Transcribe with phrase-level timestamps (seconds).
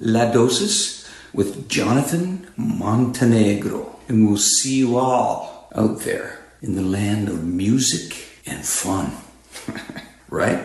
[0.00, 3.98] La Dosis with Jonathan Montenegro.
[4.08, 8.14] And we'll see you all out there in the land of music
[8.46, 9.12] and fun.
[10.30, 10.60] right?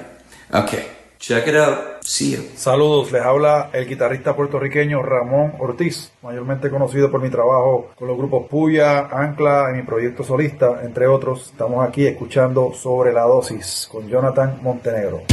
[0.53, 0.87] Okay,
[1.19, 2.05] check it out.
[2.05, 2.43] See you.
[2.55, 8.17] Saludos, les habla el guitarrista puertorriqueño Ramón Ortiz, mayormente conocido por mi trabajo con los
[8.17, 11.49] grupos Puya, Ancla y mi proyecto solista, entre otros.
[11.51, 15.23] Estamos aquí escuchando sobre la dosis con Jonathan Montenegro.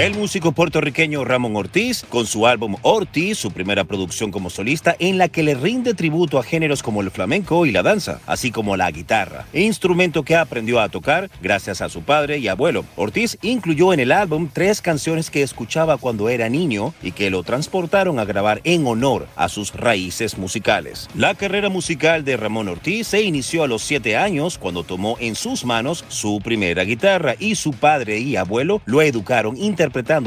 [0.00, 5.18] El músico puertorriqueño Ramón Ortiz, con su álbum Ortiz, su primera producción como solista, en
[5.18, 8.78] la que le rinde tributo a géneros como el flamenco y la danza, así como
[8.78, 12.86] la guitarra, instrumento que aprendió a tocar gracias a su padre y abuelo.
[12.96, 17.42] Ortiz incluyó en el álbum tres canciones que escuchaba cuando era niño y que lo
[17.42, 21.10] transportaron a grabar en honor a sus raíces musicales.
[21.14, 25.34] La carrera musical de Ramón Ortiz se inició a los siete años cuando tomó en
[25.34, 29.58] sus manos su primera guitarra y su padre y abuelo lo educaron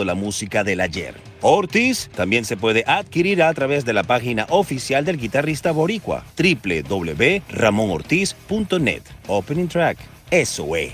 [0.05, 1.13] la música del ayer.
[1.41, 9.03] Ortiz también se puede adquirir a través de la página oficial del guitarrista boricua www.ramonortiz.net.
[9.27, 9.99] Opening track,
[10.31, 10.93] eso es.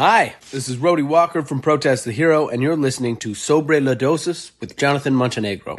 [0.00, 3.92] Hi, this is Rody Walker from Protest the Hero, and you're listening to Sobre la
[3.92, 5.76] Dosis with Jonathan Montenegro.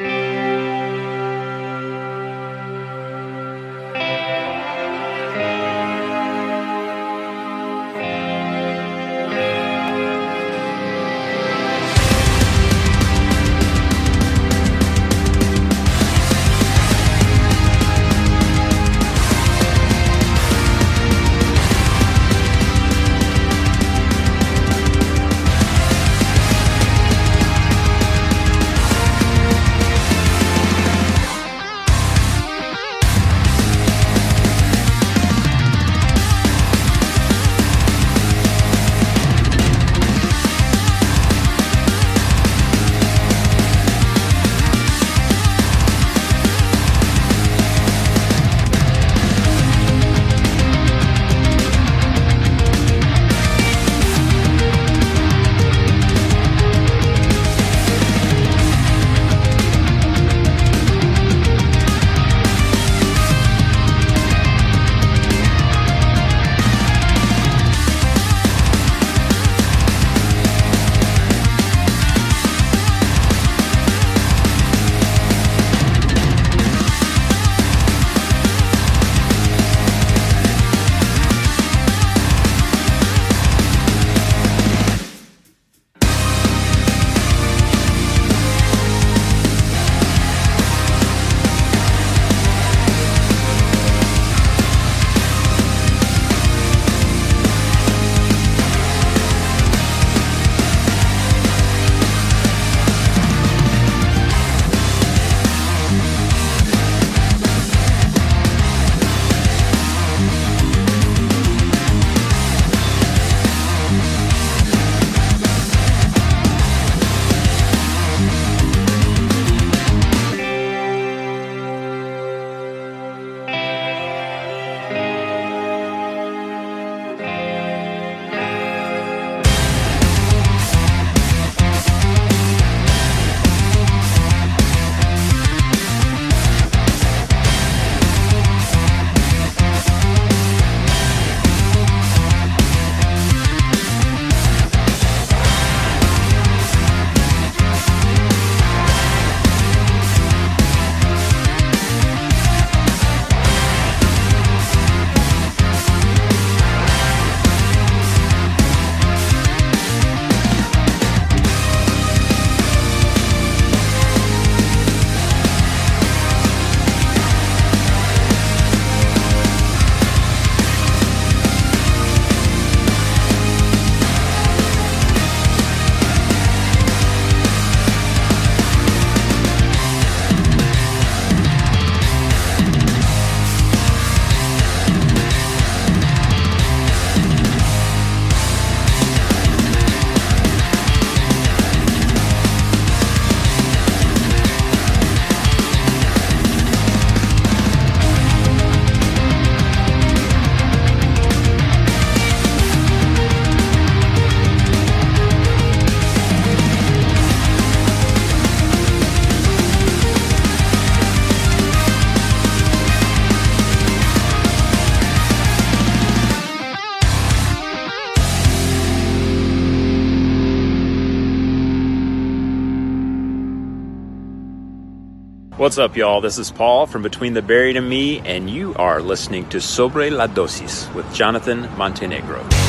[225.61, 226.21] What's up, y'all?
[226.21, 230.09] This is Paul from Between the Buried and Me, and you are listening to Sobre
[230.09, 232.60] la Dosis with Jonathan Montenegro.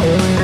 [0.00, 0.37] oh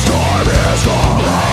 [0.00, 1.49] storm is coming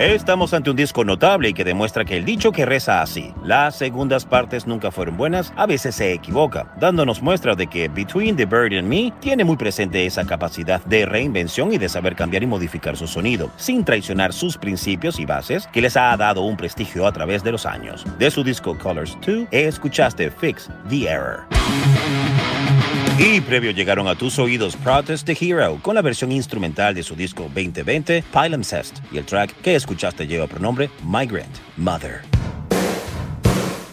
[0.00, 3.76] Estamos ante un disco notable y que demuestra que el dicho que reza así, las
[3.76, 8.44] segundas partes nunca fueron buenas, a veces se equivoca, dándonos muestra de que Between the
[8.44, 12.46] Bird and Me tiene muy presente esa capacidad de reinvención y de saber cambiar y
[12.46, 17.06] modificar su sonido, sin traicionar sus principios y bases que les ha dado un prestigio
[17.06, 18.04] a través de los años.
[18.18, 21.44] De su disco Colors 2, escuchaste Fix the Error.
[23.18, 27.14] Y previo llegaron a tus oídos Protest the Hero con la versión instrumental de su
[27.14, 32.22] disco 2020 Palimpsest y el track que escuchaste lleva por nombre Migrant Mother.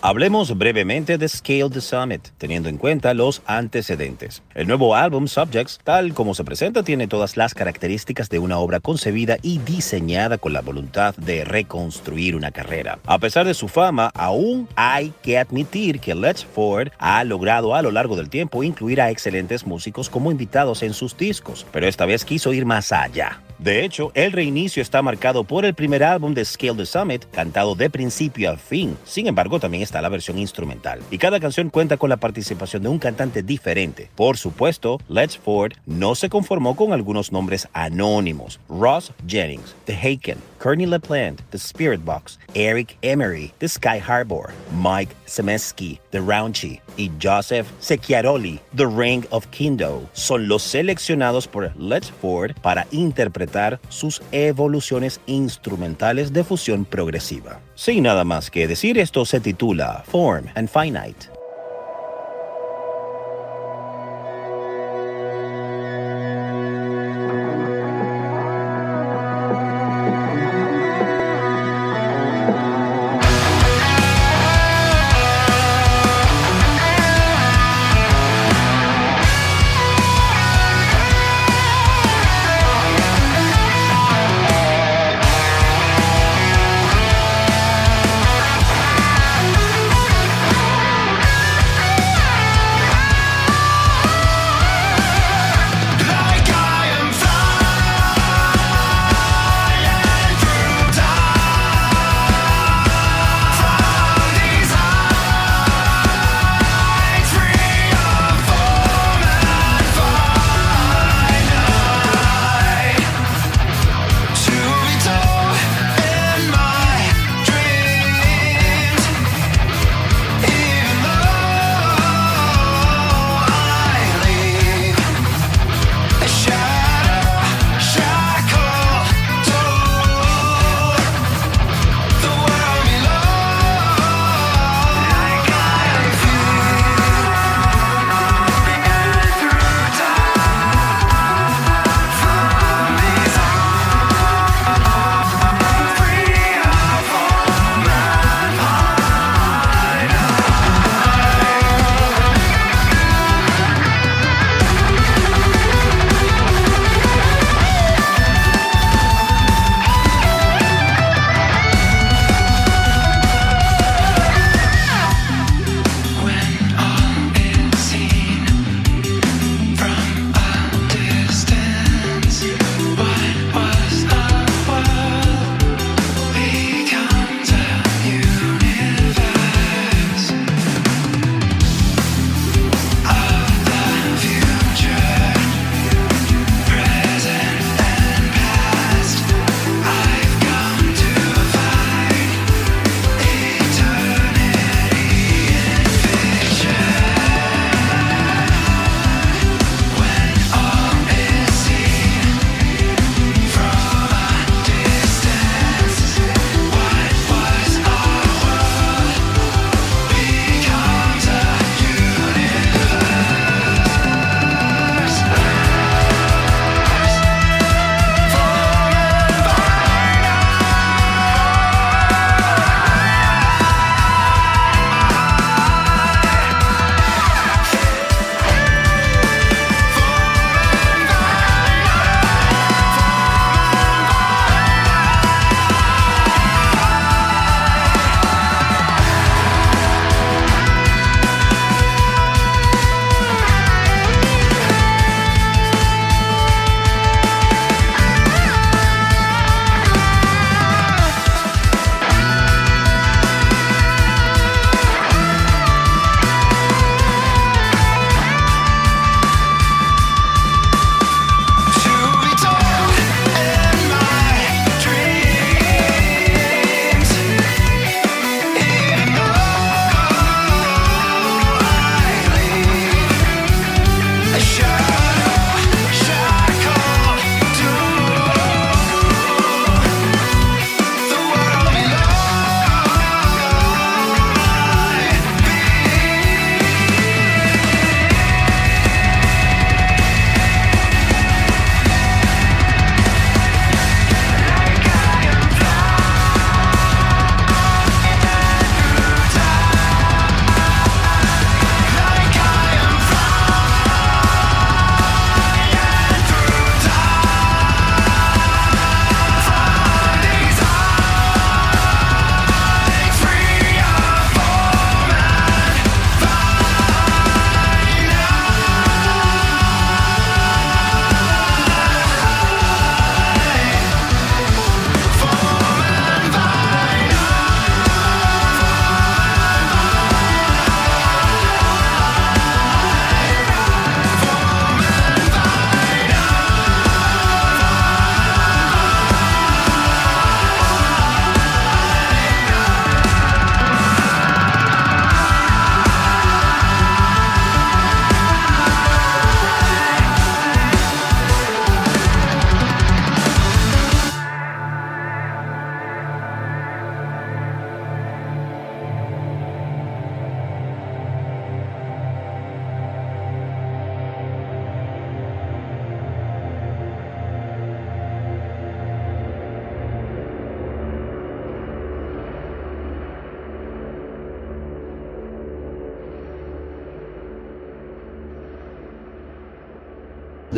[0.04, 4.42] Hablemos brevemente de Scale the Summit, teniendo en cuenta los antecedentes.
[4.56, 8.80] El nuevo álbum Subjects, tal como se presenta, tiene todas las características de una obra
[8.80, 12.98] concebida y diseñada con la voluntad de reconstruir una carrera.
[13.06, 17.84] A pesar de su fama, aún hay que admitir que Let's Ford ha logrado a
[17.84, 22.08] lo largo del tiempo incluir a excelentes músicos como invitados en sus discos, pero esta
[22.08, 23.40] vez quiso ir más allá.
[23.62, 27.76] De hecho, el reinicio está marcado por el primer álbum de Scale the Summit, cantado
[27.76, 28.98] de principio a fin.
[29.06, 31.00] Sin embargo, también está la versión instrumental.
[31.10, 34.12] Y cada canción cuenta con la participación de un cantante diferente.
[34.16, 38.60] Por supuesto, Let's Ford no se conformó con algunos nombres anónimos.
[38.70, 45.16] Ross Jennings, The Haken, Courtney LaPlante, The Spirit Box, Eric Emery, The Sky Harbor, Mike
[45.26, 52.12] Semeski, The Raunchy y Joseph Secchiaroli, The Ring of Kindo, son los seleccionados por Let's
[52.22, 57.60] Ford para interpretar sus evoluciones instrumentales de fusión progresiva.
[57.76, 61.41] Sin nada más que decir, esto se titula Form and Finite.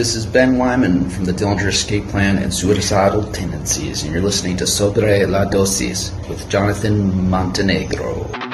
[0.03, 4.57] This is Ben Wyman from the Dillinger Escape Plan and Suicidal Tendencies, and you're listening
[4.57, 8.52] to Sobre la Dosis with Jonathan Montenegro.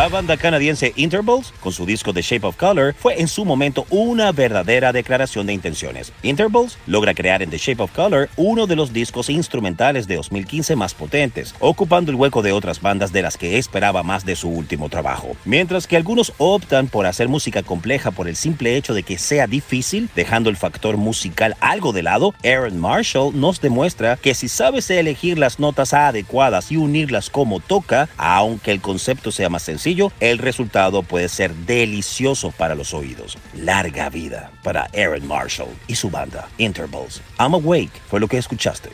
[0.00, 3.84] La banda canadiense Intervals, con su disco The Shape of Color, fue en su momento
[3.90, 6.10] una verdadera declaración de intenciones.
[6.22, 10.74] Intervals logra crear en The Shape of Color uno de los discos instrumentales de 2015
[10.74, 14.48] más potentes, ocupando el hueco de otras bandas de las que esperaba más de su
[14.48, 15.36] último trabajo.
[15.44, 19.46] Mientras que algunos optan por hacer música compleja por el simple hecho de que sea
[19.46, 24.88] difícil, dejando el factor musical algo de lado, Aaron Marshall nos demuestra que si sabes
[24.88, 29.89] elegir las notas adecuadas y unirlas como toca, aunque el concepto sea más sencillo,
[30.20, 33.36] el resultado puede ser delicioso para los oídos.
[33.54, 37.20] Larga vida para Aaron Marshall y su banda Intervals.
[37.38, 38.90] I'm Awake fue lo que escuchaste.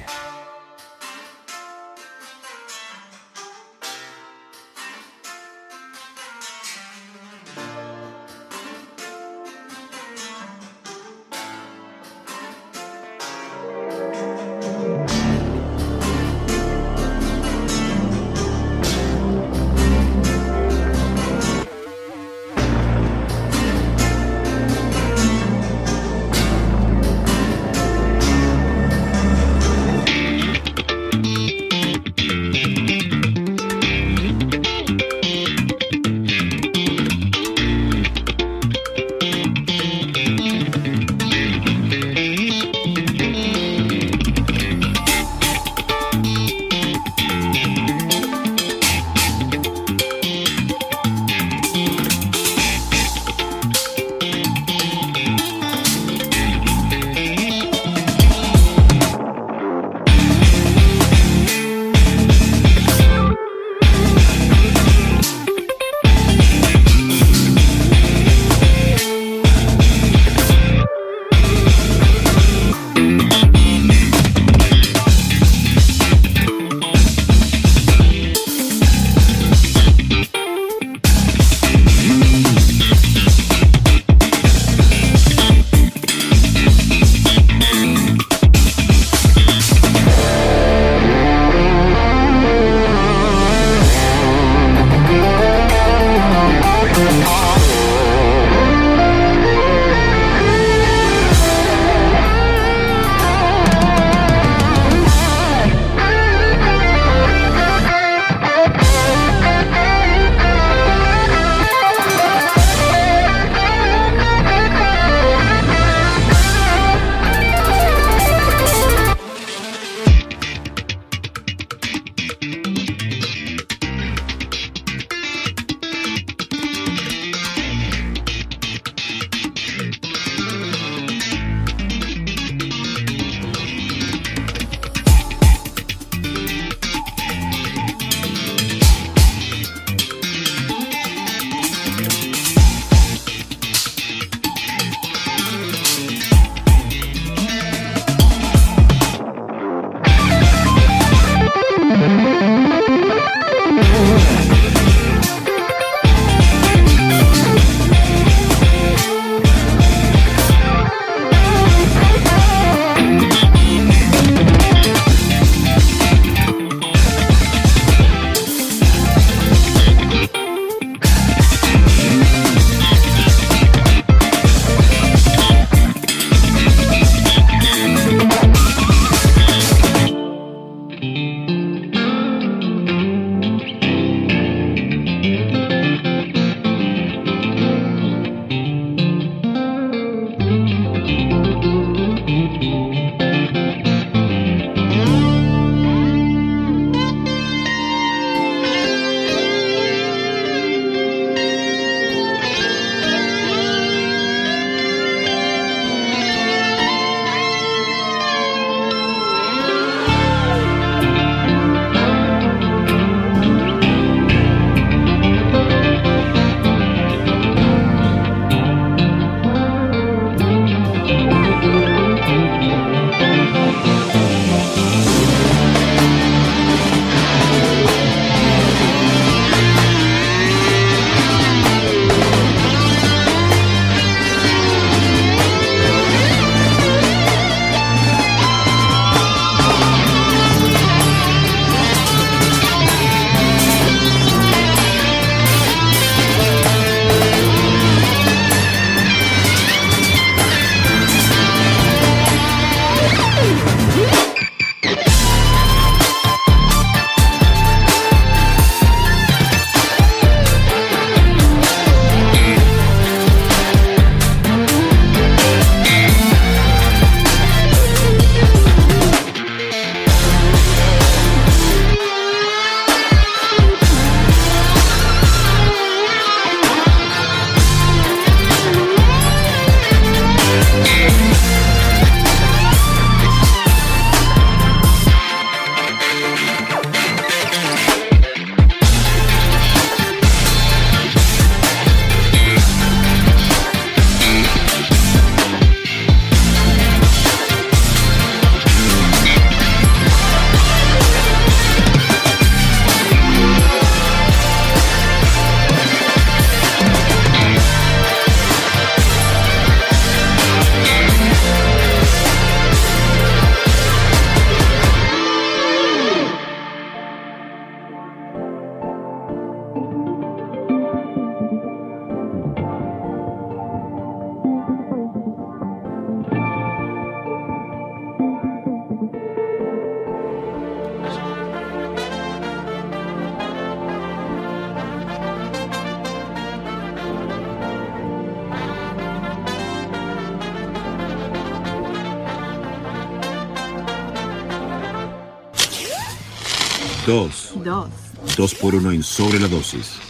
[348.37, 350.06] 2 por 1 en Sobre la Dosis.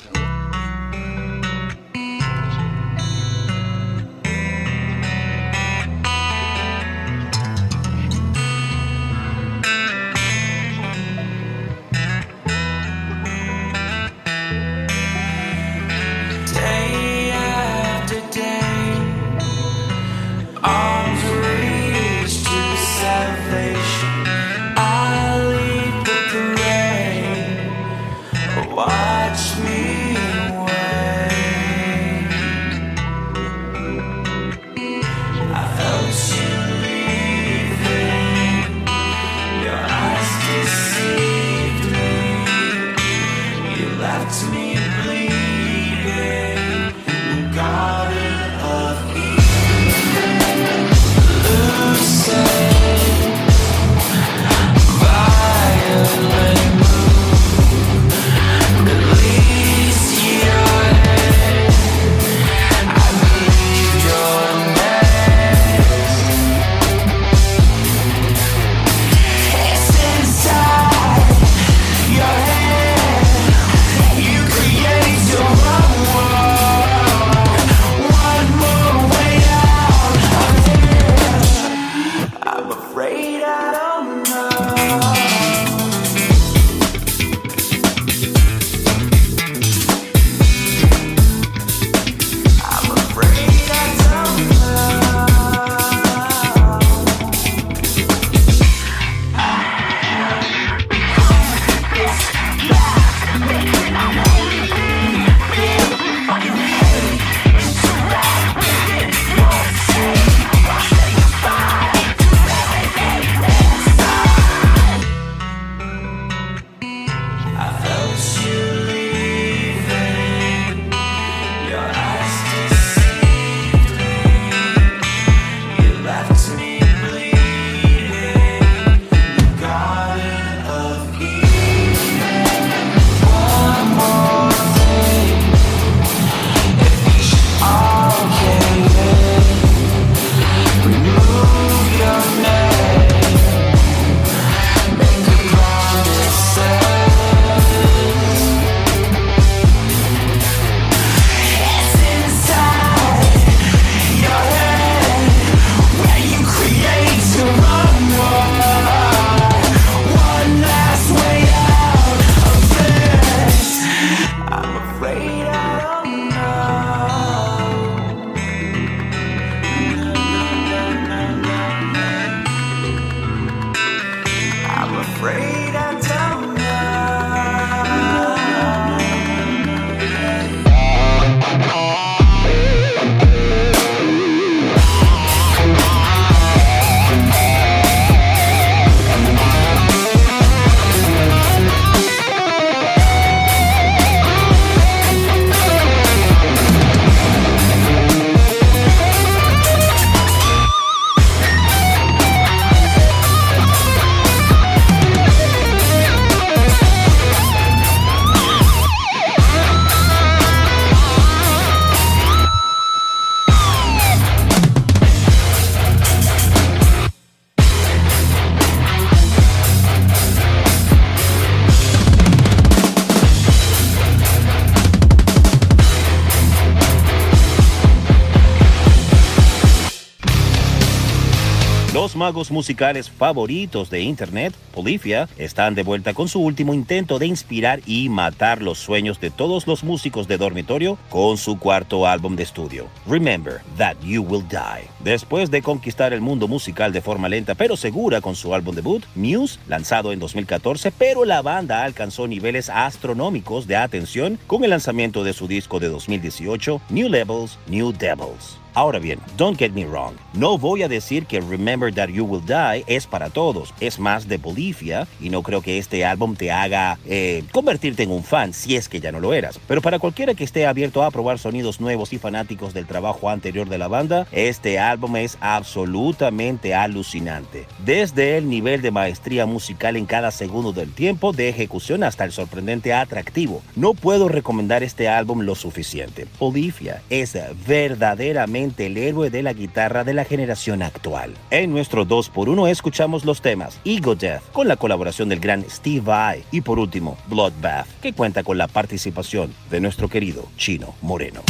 [232.57, 238.09] Musicales favoritos de Internet, Polyphia, están de vuelta con su último intento de inspirar y
[238.09, 242.87] matar los sueños de todos los músicos de dormitorio con su cuarto álbum de estudio,
[243.07, 244.89] Remember That You Will Die.
[245.05, 249.05] Después de conquistar el mundo musical de forma lenta pero segura con su álbum debut,
[249.15, 255.25] Muse, lanzado en 2014, pero la banda alcanzó niveles astronómicos de atención con el lanzamiento
[255.25, 258.57] de su disco de 2018, New Levels, New Devils.
[258.77, 262.45] Ahora bien, don't get me wrong, no voy a decir que Remember That You Will
[262.45, 266.53] Die es para todos, es más de Bolivia y no creo que este álbum te
[266.53, 269.59] haga eh, convertirte en un fan si es que ya no lo eras.
[269.67, 273.67] Pero para cualquiera que esté abierto a probar sonidos nuevos y fanáticos del trabajo anterior
[273.67, 277.65] de la banda, este álbum es absolutamente alucinante.
[277.83, 282.33] Desde el nivel de maestría musical en cada segundo del tiempo de ejecución hasta el
[282.33, 283.63] sorprendente atractivo.
[283.75, 286.27] No puedo recomendar este álbum lo suficiente.
[286.39, 291.35] Bolivia es verdaderamente el héroe de la guitarra de la generación actual.
[291.51, 296.45] En nuestro 2x1 escuchamos los temas Ego Death con la colaboración del gran Steve Vai
[296.51, 301.43] y por último Bloodbath que cuenta con la participación de nuestro querido Chino Moreno.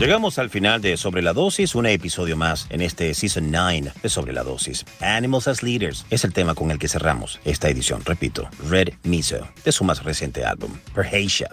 [0.00, 4.08] Llegamos al final de Sobre la Dosis, un episodio más en este Season 9 de
[4.08, 4.84] Sobre la Dosis.
[5.00, 9.46] Animals as Leaders es el tema con el que cerramos esta edición, repito, Red Miso,
[9.64, 11.48] de su más reciente álbum, Perhatia.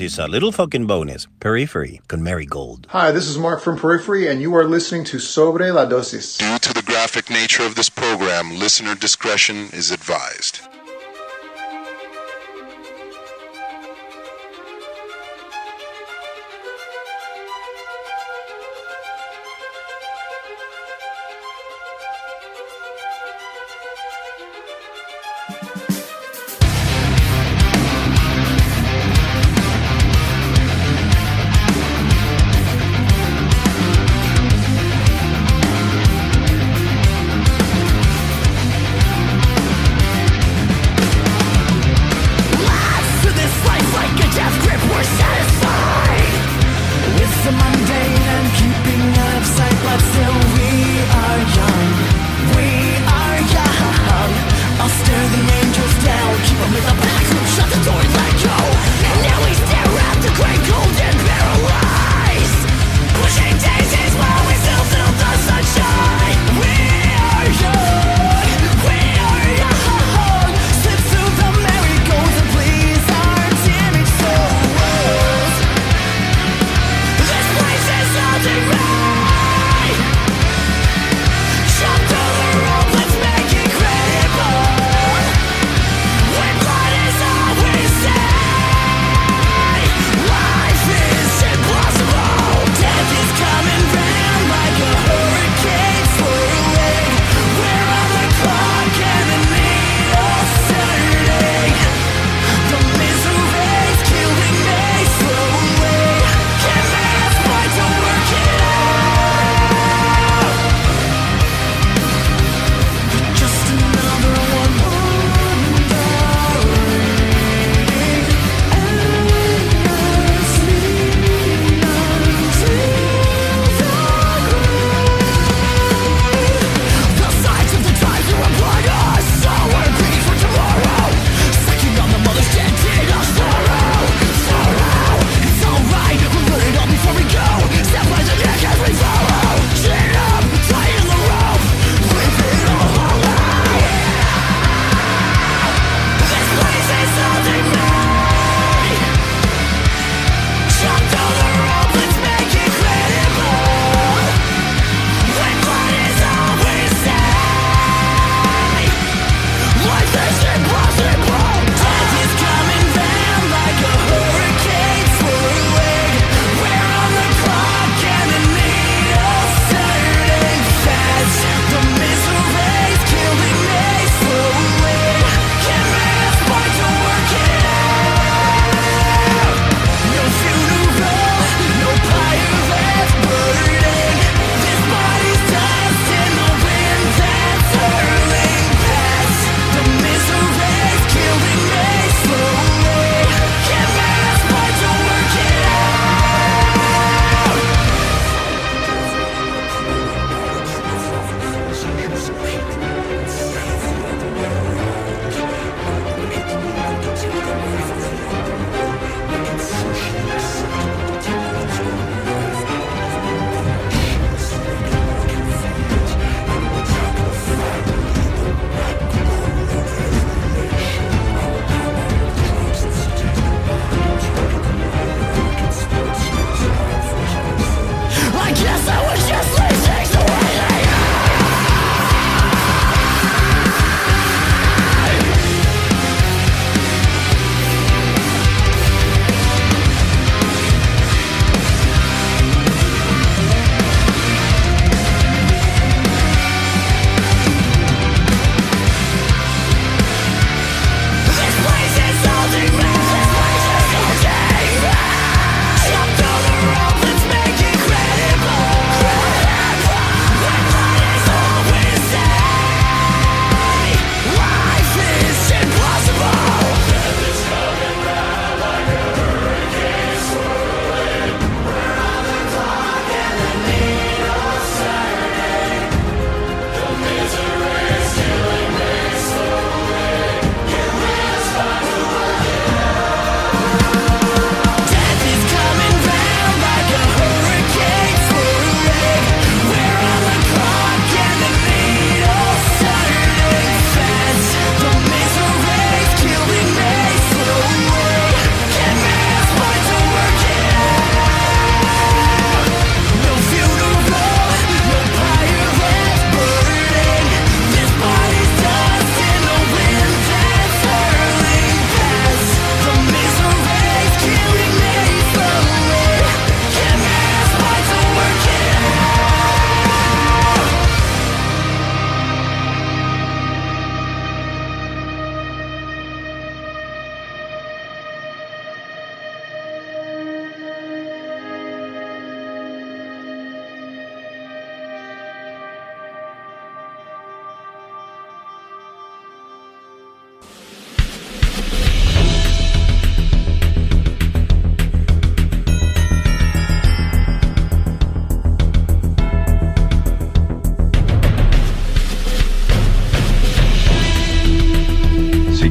[0.00, 2.86] Is a little fucking bonus, Periphery, con Mary Gold.
[2.90, 6.38] Hi, this is Mark from Periphery, and you are listening to Sobre la Dosis.
[6.38, 10.60] Due to the graphic nature of this program, listener discretion is advised.